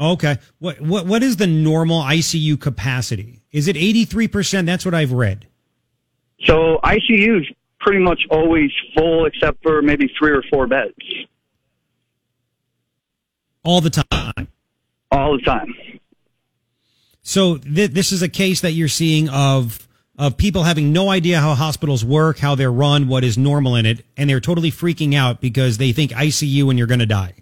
Okay, 0.00 0.36
what 0.60 0.80
what 0.80 1.06
what 1.06 1.22
is 1.24 1.36
the 1.38 1.46
normal 1.48 2.00
ICU 2.02 2.56
capacity? 2.60 3.40
Is 3.50 3.66
it 3.66 3.76
eighty 3.76 4.04
three 4.04 4.28
percent? 4.28 4.66
That's 4.66 4.84
what 4.84 4.94
I've 4.94 5.10
read. 5.12 5.46
So 6.44 6.78
ICU 6.84 7.40
is 7.40 7.46
pretty 7.80 7.98
much 7.98 8.22
always 8.30 8.70
full 8.96 9.26
except 9.26 9.60
for 9.62 9.82
maybe 9.82 10.08
three 10.18 10.30
or 10.30 10.42
four 10.50 10.66
beds 10.68 10.94
all 13.64 13.80
the 13.80 13.90
time. 13.90 14.48
all 15.10 15.36
the 15.36 15.42
time. 15.42 15.74
So 17.22 17.56
th- 17.58 17.90
this 17.90 18.12
is 18.12 18.22
a 18.22 18.28
case 18.28 18.60
that 18.60 18.72
you're 18.72 18.88
seeing 18.88 19.28
of 19.28 19.86
of 20.16 20.36
people 20.36 20.64
having 20.64 20.92
no 20.92 21.10
idea 21.10 21.40
how 21.40 21.54
hospitals 21.54 22.04
work, 22.04 22.38
how 22.38 22.54
they're 22.54 22.72
run, 22.72 23.06
what 23.08 23.22
is 23.24 23.38
normal 23.38 23.76
in 23.76 23.86
it, 23.86 24.04
and 24.16 24.28
they're 24.28 24.40
totally 24.40 24.70
freaking 24.70 25.14
out 25.14 25.40
because 25.40 25.78
they 25.78 25.92
think 25.92 26.10
ICU 26.12 26.68
and 26.70 26.78
you're 26.78 26.88
going 26.88 26.98
to 27.00 27.06
die. 27.06 27.34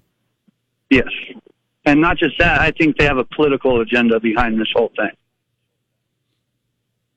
Yes. 0.91 1.09
And 1.85 2.01
not 2.01 2.17
just 2.19 2.39
that, 2.39 2.61
I 2.61 2.71
think 2.73 2.97
they 2.97 3.05
have 3.05 3.19
a 3.19 3.25
political 3.25 3.81
agenda 3.81 4.19
behind 4.21 4.61
this 4.61 4.69
whole 4.75 4.91
thing. 4.97 5.11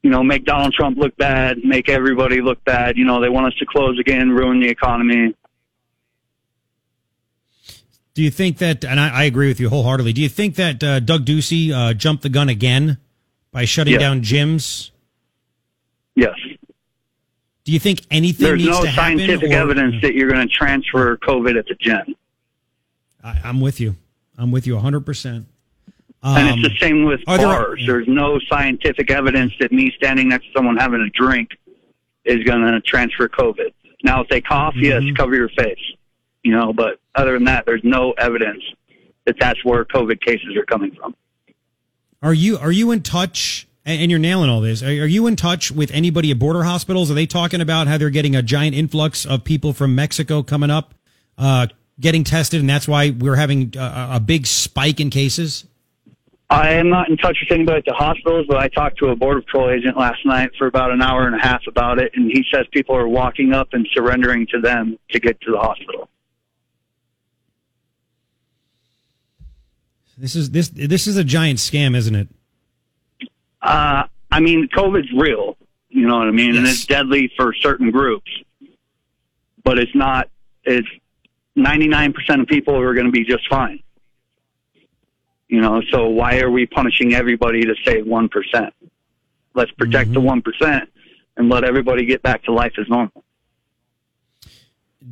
You 0.04 0.10
know, 0.10 0.24
make 0.24 0.46
Donald 0.46 0.74
Trump 0.74 0.98
look 0.98 1.16
bad, 1.18 1.58
make 1.64 1.90
everybody 1.90 2.42
look 2.42 2.64
bad. 2.64 2.98
You 2.98 3.06
know, 3.06 3.20
they 3.22 3.30
want 3.30 3.48
us 3.48 3.56
to 3.60 3.66
close 3.66 4.00
again, 4.00 4.30
ruin 4.30 4.60
the 4.62 4.70
economy. 4.70 5.36
Do 8.14 8.24
you 8.24 8.32
think 8.32 8.58
that? 8.58 8.84
And 8.84 9.00
I, 9.00 9.10
I 9.10 9.24
agree 9.26 9.48
with 9.48 9.60
you 9.60 9.70
wholeheartedly. 9.70 10.14
Do 10.14 10.22
you 10.22 10.30
think 10.30 10.56
that 10.56 10.84
uh, 10.84 11.00
Doug 11.00 11.26
Ducey 11.26 11.72
uh, 11.72 11.94
jumped 11.94 12.24
the 12.24 12.30
gun 12.30 12.50
again 12.50 12.98
by 13.52 13.66
shutting 13.66 13.94
Yeah. 13.94 14.00
down 14.00 14.22
gyms? 14.22 14.92
Yes. 16.16 16.36
Do 17.64 17.72
you 17.72 17.80
think 17.80 18.02
anything 18.12 18.46
There's 18.46 18.66
no 18.66 18.82
to 18.84 18.90
happen? 18.90 19.20
scientific 19.20 19.52
or- 19.52 19.54
evidence 19.56 19.96
that 20.02 20.16
you're 20.16 20.30
going 20.30 20.46
to 20.48 20.54
transfer 20.54 21.18
COVID 21.18 21.58
at 21.58 21.66
the 21.68 21.76
gym. 21.80 22.16
I, 23.44 23.48
I'm 23.50 23.62
with 23.62 23.80
you. 23.80 23.96
I'm 24.38 24.52
with 24.52 24.66
you 24.68 24.76
100. 24.76 25.02
percent 25.02 25.46
And 26.24 26.50
Um, 26.50 26.60
it's 26.60 26.70
the 26.74 26.80
same 26.80 27.04
with 27.06 27.22
are 27.28 27.38
there- 27.38 27.48
bars. 27.48 27.84
There's 27.86 28.08
no 28.08 28.40
scientific 28.50 29.12
evidence 29.12 29.54
that 29.60 29.72
me 29.72 29.92
standing 29.98 30.30
next 30.30 30.46
to 30.48 30.52
someone 30.56 30.78
having 30.78 31.02
a 31.02 31.10
drink 31.10 31.50
is 32.26 32.44
going 32.44 32.62
to 32.62 32.80
transfer 32.82 33.28
COVID. 33.28 33.74
Now, 34.04 34.22
if 34.22 34.30
they 34.30 34.42
cough, 34.42 34.76
yes, 34.78 35.02
Mhm. 35.04 35.16
cover 35.16 35.36
your 35.36 35.50
face. 35.50 35.80
You 36.44 36.54
know, 36.54 36.72
but 36.74 37.00
other 37.16 37.34
than 37.34 37.44
that, 37.46 37.66
there's 37.66 37.84
no 37.84 38.12
evidence 38.18 38.64
that 39.26 39.36
that's 39.40 39.64
where 39.66 39.84
COVID 39.84 40.22
cases 40.22 40.56
are 40.56 40.64
coming 40.66 40.92
from. 40.92 41.14
Are 42.22 42.34
you 42.34 42.58
are 42.58 42.72
you 42.72 42.92
in 42.92 43.02
touch? 43.02 43.66
And 43.86 44.12
you're 44.12 44.20
nailing 44.20 44.50
all 44.52 44.62
this. 44.62 44.84
Are, 44.84 44.88
are 44.88 45.08
you 45.08 45.26
in 45.26 45.36
touch 45.36 45.72
with 45.72 45.90
anybody 45.92 46.30
at 46.32 46.38
border 46.38 46.64
hospitals? 46.64 47.10
Are 47.10 47.16
they 47.16 47.26
talking 47.26 47.60
about 47.60 47.88
how 47.88 47.98
they're 47.98 48.10
getting 48.12 48.36
a 48.36 48.44
giant 48.44 48.76
influx 48.76 49.26
of 49.26 49.44
people 49.44 49.74
from 49.74 49.96
Mexico 49.96 50.44
coming 50.44 50.70
up, 50.70 50.94
uh, 51.40 51.68
getting 52.00 52.24
tested, 52.24 52.60
and 52.60 52.70
that's 52.70 52.88
why 52.88 53.12
we're 53.12 53.36
having 53.36 53.74
a, 53.78 54.10
a 54.14 54.20
big 54.20 54.48
spike 54.48 55.00
in 55.00 55.10
cases? 55.10 55.66
I 56.50 56.72
am 56.72 56.90
not 56.90 57.10
in 57.10 57.18
touch 57.18 57.38
with 57.42 57.54
anybody 57.54 57.78
at 57.78 57.86
the 57.86 57.94
hospitals, 57.94 58.48
but 58.48 58.58
I 58.58 58.70
talked 58.70 58.98
to 59.00 59.10
a 59.10 59.16
border 59.16 59.42
patrol 59.42 59.70
agent 59.70 59.98
last 59.98 60.26
night 60.26 60.50
for 60.58 60.66
about 60.66 60.90
an 60.92 61.02
hour 61.02 61.28
and 61.28 61.36
a 61.36 61.40
half 61.40 61.62
about 61.68 62.00
it, 62.00 62.12
and 62.16 62.32
he 62.32 62.44
says 62.52 62.66
people 62.72 62.96
are 62.96 63.08
walking 63.08 63.54
up 63.54 63.70
and 63.74 63.88
surrendering 63.94 64.48
to 64.48 64.60
them 64.60 64.98
to 65.12 65.20
get 65.20 65.40
to 65.42 65.52
the 65.52 65.60
hospital. 65.60 66.10
This 70.18 70.36
is 70.36 70.52
this 70.52 70.68
this 70.70 71.08
is 71.08 71.16
a 71.16 71.24
giant 71.24 71.60
scam, 71.60 71.96
isn't 71.96 72.16
it? 72.16 72.28
Uh, 73.62 74.04
I 74.32 74.40
mean, 74.42 74.68
COVID's 74.68 75.12
real. 75.14 75.56
You 75.90 76.08
know 76.08 76.18
what 76.18 76.28
I 76.28 76.32
mean? 76.32 76.58
And 76.58 76.68
it's 76.68 76.86
deadly 76.86 77.32
for 77.38 77.54
certain 77.54 77.90
groups, 77.90 78.30
but 79.64 79.80
it's 79.80 79.96
not. 79.96 80.30
It's 80.66 80.88
ninety 81.60 81.88
nine 81.88 82.14
percent 82.14 82.42
of 82.42 82.48
people 82.48 82.76
are 82.76 82.94
going 82.94 83.06
to 83.06 83.12
be 83.12 83.24
just 83.24 83.48
fine. 83.50 83.82
You 85.48 85.62
know, 85.62 85.82
so 85.92 86.08
why 86.08 86.40
are 86.40 86.52
we 86.52 86.66
punishing 86.66 87.14
everybody 87.16 87.62
to 87.64 87.74
save 87.86 88.06
one 88.06 88.30
percent? 88.30 88.74
Let's 89.56 89.72
protect 89.72 90.14
the 90.14 90.20
one 90.22 90.42
percent 90.42 90.90
and 91.38 91.50
let 91.50 91.64
everybody 91.64 92.06
get 92.06 92.22
back 92.22 92.44
to 92.44 92.54
life 92.54 92.74
as 92.80 92.88
normal. 92.88 93.24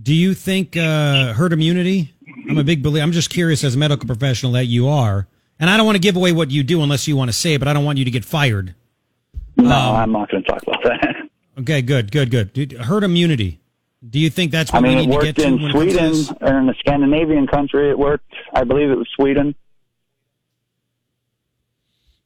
Do 0.03 0.13
you 0.13 0.33
think 0.33 0.75
uh, 0.77 1.33
herd 1.33 1.53
immunity? 1.53 2.13
I'm 2.49 2.57
a 2.57 2.63
big 2.63 2.83
believer. 2.83 3.03
I'm 3.03 3.11
just 3.13 3.29
curious, 3.29 3.63
as 3.63 3.75
a 3.75 3.77
medical 3.77 4.05
professional 4.05 4.51
that 4.53 4.65
you 4.65 4.87
are, 4.87 5.27
and 5.59 5.69
I 5.69 5.77
don't 5.77 5.85
want 5.85 5.95
to 5.95 6.01
give 6.01 6.15
away 6.15 6.33
what 6.33 6.51
you 6.51 6.61
do 6.61 6.83
unless 6.83 7.07
you 7.07 7.15
want 7.15 7.29
to 7.29 7.33
say 7.33 7.53
it, 7.55 7.59
but 7.59 7.67
I 7.67 7.73
don't 7.73 7.85
want 7.85 7.97
you 7.97 8.05
to 8.05 8.11
get 8.11 8.23
fired. 8.25 8.75
No, 9.55 9.65
Um, 9.65 9.95
I'm 9.95 10.11
not 10.11 10.29
going 10.29 10.43
to 10.43 10.49
talk 10.49 10.61
about 10.63 10.83
that. 10.83 11.15
Okay, 11.59 11.81
good, 11.81 12.11
good, 12.11 12.29
good. 12.29 12.53
Dude, 12.53 12.73
Herd 12.73 13.03
immunity. 13.03 13.59
Do 14.07 14.19
you 14.19 14.29
think 14.29 14.51
that's 14.51 14.71
what 14.71 14.79
I 14.79 14.81
mean, 14.81 14.97
we 14.97 15.03
it 15.03 15.05
need 15.07 15.11
to 15.11 15.17
worked 15.17 15.37
get 15.37 15.45
in 15.45 15.53
it 15.55 15.57
to 15.59 15.71
Sweden 15.71 16.37
or 16.41 16.59
in 16.59 16.69
a 16.69 16.73
Scandinavian 16.75 17.47
country. 17.47 17.89
It 17.89 17.97
worked. 17.97 18.31
I 18.53 18.63
believe 18.63 18.91
it 18.91 18.97
was 18.97 19.07
Sweden. 19.15 19.55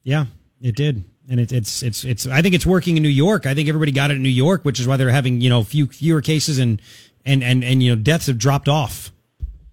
Yeah, 0.03 0.25
it 0.61 0.75
did, 0.75 1.05
and 1.29 1.39
it, 1.39 1.51
it's 1.51 1.81
it's 1.81 2.03
it's. 2.03 2.27
I 2.27 2.41
think 2.41 2.55
it's 2.55 2.65
working 2.65 2.97
in 2.97 3.03
New 3.03 3.09
York. 3.09 3.45
I 3.45 3.53
think 3.53 3.69
everybody 3.69 3.91
got 3.91 4.11
it 4.11 4.15
in 4.15 4.23
New 4.23 4.29
York, 4.29 4.65
which 4.65 4.79
is 4.79 4.87
why 4.87 4.97
they're 4.97 5.09
having 5.09 5.39
you 5.39 5.49
know 5.49 5.63
few 5.63 5.87
fewer 5.87 6.21
cases 6.21 6.59
and 6.59 6.81
and 7.25 7.43
and 7.43 7.63
and 7.63 7.81
you 7.81 7.95
know 7.95 8.01
deaths 8.01 8.27
have 8.27 8.37
dropped 8.37 8.67
off. 8.67 9.11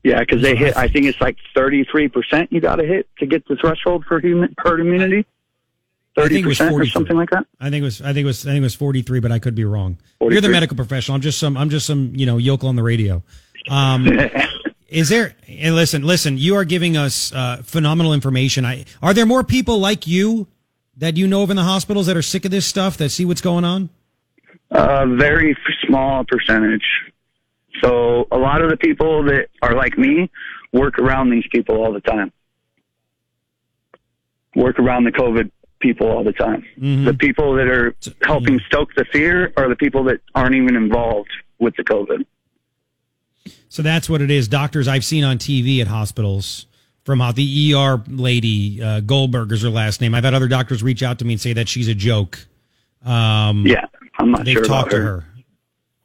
Yeah, 0.05 0.21
because 0.21 0.41
they 0.41 0.55
hit. 0.55 0.77
I 0.77 0.87
think 0.87 1.07
it's 1.07 1.21
like 1.21 1.37
thirty-three 1.55 2.09
percent. 2.09 2.53
You 2.53 2.61
got 2.61 2.77
to 2.77 2.85
hit 2.85 3.09
to 3.19 3.27
get 3.27 3.47
the 3.49 3.57
threshold 3.57 4.05
for 4.07 4.21
hum- 4.21 4.55
herd 4.59 4.81
immunity. 4.81 5.27
I 6.19 6.23
Thirty 6.23 6.35
think 6.35 6.47
it 6.47 6.49
was 6.49 6.59
percent 6.59 6.71
or 6.75 6.79
43. 6.79 6.91
something 6.93 7.17
like 7.17 7.31
that. 7.31 7.47
I 7.61 7.71
think 7.71 7.83
it 7.83 7.85
was 7.85 8.03
I 8.03 8.13
think 8.13 8.19
it 8.19 8.25
was 8.25 8.45
I 8.47 8.51
think 8.51 8.59
it 8.59 8.63
was 8.63 8.75
43, 8.75 9.21
but 9.21 9.31
I 9.33 9.39
could 9.39 9.55
be 9.55 9.65
wrong. 9.65 9.99
You're 10.21 10.41
the 10.41 10.49
medical 10.49 10.77
professional. 10.77 11.15
I'm 11.15 11.21
just 11.21 11.39
some 11.39 11.57
I'm 11.57 11.71
just 11.71 11.87
some 11.87 12.13
you 12.15 12.27
know 12.27 12.39
yokel 12.39 12.69
on 12.69 12.77
the 12.77 12.83
radio. 12.83 13.23
Um, 13.71 14.09
is 14.89 15.09
there? 15.09 15.37
And 15.47 15.75
listen, 15.77 16.03
listen. 16.03 16.37
You 16.37 16.57
are 16.57 16.65
giving 16.65 16.97
us 16.97 17.33
uh, 17.33 17.63
phenomenal 17.65 18.13
information. 18.13 18.65
I 18.65 18.85
are 19.03 19.15
there 19.15 19.27
more 19.27 19.45
people 19.45 19.79
like 19.79 20.07
you 20.07 20.49
that 20.97 21.17
you 21.17 21.29
know 21.29 21.43
of 21.45 21.51
in 21.51 21.57
the 21.57 21.63
hospitals 21.63 22.07
that 22.07 22.17
are 22.17 22.23
sick 22.23 22.45
of 22.45 22.51
this 22.51 22.67
stuff 22.67 22.97
that 22.97 23.11
see 23.11 23.25
what's 23.25 23.41
going 23.41 23.65
on? 23.65 23.89
A 24.71 25.07
very 25.07 25.57
small 25.87 26.25
percentage. 26.25 26.85
So 27.83 28.27
a 28.33 28.39
lot 28.39 28.61
of 28.61 28.71
the 28.71 28.77
people 28.77 29.23
that 29.25 29.49
are 29.63 29.75
like 29.75 29.97
me 29.97 30.31
work 30.73 30.99
around 30.99 31.31
these 31.31 31.47
people 31.53 31.77
all 31.77 31.93
the 31.93 32.01
time. 32.01 32.33
Work 34.57 34.81
around 34.81 35.05
the 35.05 35.13
COVID 35.13 35.51
people 35.81 36.09
all 36.09 36.25
the 36.25 36.33
time. 36.33 36.65
Mm-hmm. 36.79 37.05
The 37.05 37.15
people 37.15 37.55
that 37.55 37.69
are 37.69 37.95
helping 38.23 38.61
stoke 38.67 38.95
the 38.95 39.05
fear 39.13 39.53
are 39.57 39.69
the 39.69 39.77
people 39.77 40.05
that 40.05 40.21
aren't 40.35 40.55
even 40.55 40.77
involved 40.77 41.31
with 41.59 41.77
the 41.77 41.85
COVID. 41.85 42.25
So 43.69 43.83
that's 43.83 44.09
what 44.09 44.21
it 44.21 44.31
is. 44.31 44.49
Doctors 44.49 44.89
I've 44.89 45.05
seen 45.05 45.25
on 45.25 45.39
TV 45.39 45.81
at 45.81 45.87
hospitals 45.87 46.67
from 47.05 47.21
how 47.21 47.33
the 47.33 47.75
ER 47.75 48.03
lady 48.07 48.83
uh, 48.83 49.01
Goldberg 49.01 49.53
is 49.53 49.63
her 49.63 49.71
last 49.71 50.01
name. 50.01 50.15
I've 50.15 50.25
had 50.25 50.35
other 50.35 50.49
doctors 50.49 50.83
reach 50.83 51.03
out 51.03 51.19
to 51.21 51.25
me 51.25 51.35
and 51.35 51.41
say 51.41 51.53
that 51.55 51.69
she's 51.69 51.89
a 51.89 51.95
joke. 51.95 52.39
Um, 53.05 53.67
Yeah, 53.67 53.87
I'm 54.19 54.31
not 54.31 54.45
they've 54.45 54.55
sure 54.55 54.65
talked 54.65 54.93
about 54.93 54.99
to 54.99 55.03
her. 55.03 55.25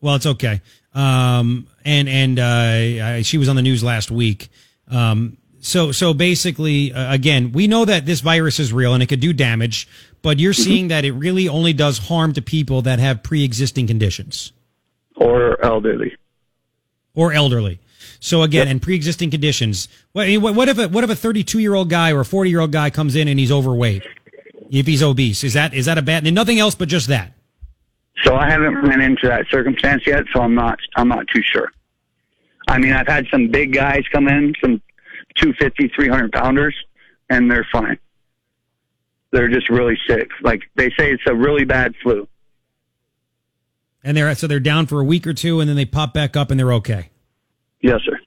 Well, 0.02 0.16
it's 0.16 0.26
okay. 0.26 0.62
Um, 0.94 1.68
and 1.86 2.08
and 2.08 2.40
uh, 2.40 3.06
I, 3.06 3.22
she 3.24 3.38
was 3.38 3.50
on 3.50 3.56
the 3.56 3.62
news 3.62 3.84
last 3.84 4.12
week. 4.12 4.50
Um, 4.90 5.38
so 5.64 5.92
so 5.92 6.14
basically, 6.14 6.92
uh, 6.94 7.14
again, 7.14 7.52
we 7.54 7.68
know 7.68 7.86
that 7.86 8.06
this 8.06 8.20
virus 8.22 8.60
is 8.60 8.74
real 8.74 8.94
and 8.94 9.02
it 9.02 9.08
could 9.08 9.20
do 9.22 9.32
damage, 9.34 9.88
but 10.22 10.40
you're 10.40 10.52
Mm-hmm. 10.54 10.62
seeing 10.64 10.88
that 10.90 11.06
it 11.06 11.14
really 11.14 11.48
only 11.48 11.74
does 11.74 11.98
harm 11.98 12.34
to 12.34 12.42
people 12.42 12.82
that 12.84 13.00
have 13.00 13.24
pre-existing 13.24 13.88
conditions 13.88 14.52
Or 15.16 15.64
elderly. 15.64 16.16
or 17.16 17.32
elderly. 17.34 17.80
So 18.20 18.42
again, 18.44 18.68
and 18.68 18.82
pre-existing 18.82 19.32
conditions. 19.32 19.88
What, 20.14 20.30
what 20.36 20.56
what 20.56 20.70
if 20.70 20.78
a, 20.78 20.88
what 20.90 21.04
if 21.04 21.10
a 21.10 21.16
32 21.16 21.60
year 21.60 21.74
old 21.74 21.90
guy 21.90 22.12
or 22.12 22.22
a 22.22 22.26
40 22.26 22.50
year 22.50 22.60
old 22.60 22.72
guy 22.72 22.90
comes 22.90 23.16
in 23.16 23.28
and 23.28 23.40
he's 23.40 23.52
overweight? 23.52 24.04
If 24.70 24.86
he's 24.88 25.04
obese, 25.04 25.44
is 25.44 25.54
that 25.54 25.74
is 25.74 25.86
that 25.86 25.98
a 25.98 26.02
bad? 26.02 26.26
And 26.26 26.34
nothing 26.36 26.60
else 26.60 26.76
but 26.76 26.88
just 26.90 27.08
that. 27.08 27.34
So 28.24 28.36
I 28.36 28.50
haven't 28.50 28.76
ran 28.82 29.02
into 29.02 29.28
that 29.28 29.46
circumstance 29.50 30.04
yet, 30.08 30.24
so 30.34 30.42
I'm 30.42 30.56
not 30.56 30.80
I'm 30.96 31.08
not 31.10 31.26
too 31.34 31.42
sure. 31.44 31.72
I 32.68 32.78
mean, 32.78 32.94
I've 32.94 33.08
had 33.08 33.28
some 33.30 33.50
big 33.50 33.74
guys 33.74 34.04
come 34.12 34.28
in, 34.30 34.54
some 34.62 34.82
250, 35.36 35.92
300 35.96 36.32
pounders, 36.32 36.76
and 37.30 37.50
they're 37.50 37.68
fine. 37.72 37.98
They're 39.32 39.50
just 39.50 39.70
really 39.70 39.98
sick. 40.08 40.30
Like 40.42 40.62
they 40.76 40.90
say, 40.90 41.12
it's 41.12 41.24
a 41.26 41.34
really 41.34 41.66
bad 41.66 41.96
flu. 42.04 42.28
And 44.04 44.18
they're 44.18 44.34
so 44.36 44.48
they're 44.48 44.60
down 44.60 44.86
for 44.86 45.00
a 45.00 45.04
week 45.04 45.26
or 45.26 45.34
two, 45.34 45.60
and 45.60 45.70
then 45.70 45.76
they 45.76 45.86
pop 45.86 46.14
back 46.14 46.36
up, 46.36 46.52
and 46.52 46.60
they're 46.60 46.74
okay. 46.74 47.10
Yes, 47.82 48.02
sir. 48.06 48.20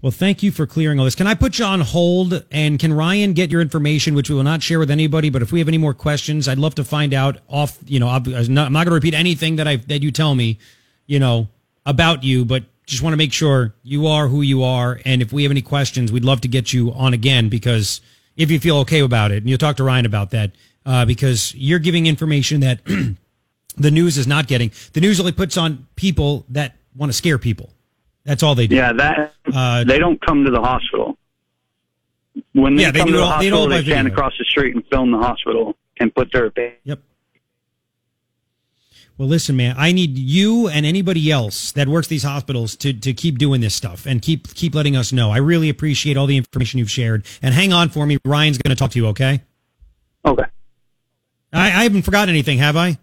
Well, 0.00 0.12
thank 0.12 0.44
you 0.44 0.52
for 0.52 0.64
clearing 0.64 1.00
all 1.00 1.04
this. 1.04 1.16
Can 1.16 1.26
I 1.26 1.34
put 1.34 1.58
you 1.58 1.64
on 1.64 1.80
hold? 1.80 2.44
And 2.52 2.78
can 2.78 2.92
Ryan 2.92 3.32
get 3.32 3.50
your 3.50 3.60
information, 3.60 4.14
which 4.14 4.30
we 4.30 4.36
will 4.36 4.44
not 4.44 4.62
share 4.62 4.78
with 4.78 4.92
anybody? 4.92 5.28
But 5.28 5.42
if 5.42 5.50
we 5.50 5.58
have 5.58 5.66
any 5.66 5.78
more 5.78 5.92
questions, 5.92 6.46
I'd 6.46 6.58
love 6.58 6.76
to 6.76 6.84
find 6.84 7.12
out 7.12 7.38
off. 7.48 7.78
You 7.84 7.98
know, 7.98 8.08
I'm 8.08 8.22
not, 8.22 8.66
I'm 8.66 8.72
not 8.72 8.84
going 8.84 8.90
to 8.90 8.94
repeat 8.94 9.14
anything 9.14 9.56
that 9.56 9.66
I 9.66 9.76
that 9.76 10.02
you 10.02 10.12
tell 10.12 10.36
me. 10.36 10.58
You 11.06 11.18
know 11.18 11.48
about 11.84 12.22
you, 12.22 12.44
but 12.44 12.64
just 12.88 13.02
want 13.02 13.12
to 13.12 13.18
make 13.18 13.32
sure 13.32 13.74
you 13.82 14.06
are 14.06 14.28
who 14.28 14.42
you 14.42 14.62
are. 14.64 15.00
And 15.04 15.20
if 15.22 15.32
we 15.32 15.42
have 15.42 15.52
any 15.52 15.62
questions, 15.62 16.10
we'd 16.10 16.24
love 16.24 16.40
to 16.40 16.48
get 16.48 16.72
you 16.72 16.92
on 16.92 17.12
again 17.12 17.48
because 17.48 18.00
if 18.36 18.50
you 18.50 18.58
feel 18.58 18.78
okay 18.78 19.00
about 19.00 19.30
it, 19.30 19.38
and 19.38 19.48
you'll 19.48 19.58
talk 19.58 19.76
to 19.76 19.84
Ryan 19.84 20.06
about 20.06 20.30
that 20.30 20.52
uh, 20.86 21.04
because 21.04 21.54
you're 21.54 21.78
giving 21.78 22.06
information 22.06 22.60
that 22.60 22.80
the 23.76 23.90
news 23.90 24.16
is 24.16 24.26
not 24.26 24.48
getting. 24.48 24.72
The 24.94 25.00
news 25.00 25.20
only 25.20 25.32
puts 25.32 25.56
on 25.56 25.86
people 25.96 26.46
that 26.48 26.76
want 26.96 27.12
to 27.12 27.16
scare 27.16 27.38
people. 27.38 27.70
That's 28.24 28.42
all 28.42 28.54
they 28.54 28.66
do. 28.66 28.76
Yeah, 28.76 28.92
that 28.94 29.34
uh, 29.54 29.84
they 29.84 29.98
don't 29.98 30.20
come 30.20 30.44
to 30.44 30.50
the 30.50 30.60
hospital. 30.60 31.18
When 32.52 32.76
they 32.76 32.82
yeah, 32.82 32.92
come 32.92 33.06
do 33.06 33.12
to 33.12 33.18
the 33.18 33.24
all- 33.24 33.30
hospital, 33.30 33.60
don't 33.68 33.70
they, 33.70 33.82
stand 33.82 34.08
across 34.08 34.32
the 34.38 34.44
street 34.44 34.74
and 34.74 34.84
film 34.86 35.10
the 35.10 35.18
hospital 35.18 35.76
and 36.00 36.14
put 36.14 36.32
their 36.32 36.50
Yep. 36.84 37.00
Well, 39.18 39.26
listen, 39.26 39.56
man, 39.56 39.74
I 39.76 39.90
need 39.90 40.16
you 40.16 40.68
and 40.68 40.86
anybody 40.86 41.28
else 41.28 41.72
that 41.72 41.88
works 41.88 42.06
these 42.06 42.22
hospitals 42.22 42.76
to, 42.76 42.92
to 42.92 43.12
keep 43.12 43.36
doing 43.36 43.60
this 43.60 43.74
stuff 43.74 44.06
and 44.06 44.22
keep 44.22 44.54
keep 44.54 44.76
letting 44.76 44.94
us 44.94 45.12
know. 45.12 45.32
I 45.32 45.38
really 45.38 45.68
appreciate 45.68 46.16
all 46.16 46.26
the 46.26 46.36
information 46.36 46.78
you've 46.78 46.90
shared. 46.90 47.26
And 47.42 47.52
hang 47.52 47.72
on 47.72 47.88
for 47.88 48.06
me. 48.06 48.18
Ryan's 48.24 48.58
going 48.58 48.74
to 48.74 48.78
talk 48.78 48.92
to 48.92 48.98
you, 48.98 49.08
okay? 49.08 49.42
Okay. 50.24 50.44
I, 51.52 51.66
I 51.66 51.82
haven't 51.82 52.02
forgotten 52.02 52.28
anything, 52.28 52.58
have 52.58 52.76
I? 52.76 52.96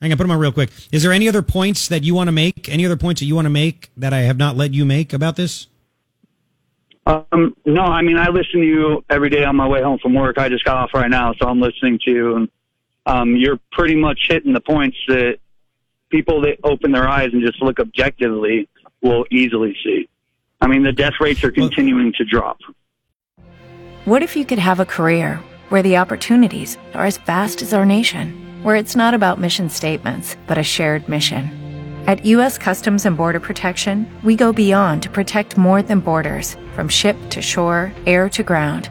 Hang 0.00 0.10
on, 0.10 0.18
put 0.18 0.24
them 0.24 0.32
on 0.32 0.40
real 0.40 0.50
quick. 0.50 0.70
Is 0.90 1.04
there 1.04 1.12
any 1.12 1.28
other 1.28 1.42
points 1.42 1.86
that 1.86 2.02
you 2.02 2.16
want 2.16 2.26
to 2.26 2.32
make? 2.32 2.68
Any 2.68 2.84
other 2.84 2.96
points 2.96 3.20
that 3.20 3.26
you 3.26 3.36
want 3.36 3.46
to 3.46 3.50
make 3.50 3.92
that 3.96 4.12
I 4.12 4.20
have 4.20 4.38
not 4.38 4.56
let 4.56 4.74
you 4.74 4.84
make 4.84 5.12
about 5.12 5.36
this? 5.36 5.68
Um, 7.06 7.56
no, 7.64 7.82
I 7.82 8.02
mean, 8.02 8.18
I 8.18 8.28
listen 8.28 8.60
to 8.60 8.66
you 8.66 9.04
every 9.08 9.30
day 9.30 9.44
on 9.44 9.54
my 9.54 9.68
way 9.68 9.82
home 9.82 9.98
from 9.98 10.14
work. 10.14 10.36
I 10.36 10.48
just 10.48 10.64
got 10.64 10.76
off 10.76 10.90
right 10.94 11.10
now, 11.10 11.32
so 11.34 11.48
I'm 11.48 11.60
listening 11.60 12.00
to 12.04 12.10
you, 12.10 12.36
and 12.36 12.48
um, 13.08 13.34
you're 13.34 13.58
pretty 13.72 13.96
much 13.96 14.26
hitting 14.28 14.52
the 14.52 14.60
points 14.60 14.96
that 15.08 15.38
people 16.10 16.42
that 16.42 16.58
open 16.62 16.92
their 16.92 17.08
eyes 17.08 17.30
and 17.32 17.42
just 17.42 17.60
look 17.62 17.80
objectively 17.80 18.68
will 19.02 19.24
easily 19.30 19.74
see. 19.82 20.08
I 20.60 20.66
mean, 20.66 20.82
the 20.82 20.92
death 20.92 21.14
rates 21.20 21.42
are 21.42 21.50
continuing 21.50 22.12
to 22.18 22.24
drop. 22.24 22.58
What 24.04 24.22
if 24.22 24.36
you 24.36 24.44
could 24.44 24.58
have 24.58 24.80
a 24.80 24.84
career 24.84 25.40
where 25.70 25.82
the 25.82 25.96
opportunities 25.96 26.76
are 26.94 27.06
as 27.06 27.18
vast 27.18 27.62
as 27.62 27.72
our 27.72 27.86
nation, 27.86 28.62
where 28.62 28.76
it's 28.76 28.96
not 28.96 29.14
about 29.14 29.40
mission 29.40 29.70
statements, 29.70 30.36
but 30.46 30.58
a 30.58 30.62
shared 30.62 31.08
mission? 31.08 31.54
At 32.06 32.24
U.S. 32.24 32.58
Customs 32.58 33.06
and 33.06 33.16
Border 33.16 33.40
Protection, 33.40 34.10
we 34.22 34.34
go 34.34 34.52
beyond 34.52 35.02
to 35.02 35.10
protect 35.10 35.58
more 35.58 35.82
than 35.82 36.00
borders 36.00 36.56
from 36.74 36.88
ship 36.88 37.16
to 37.30 37.42
shore, 37.42 37.92
air 38.06 38.28
to 38.30 38.42
ground, 38.42 38.90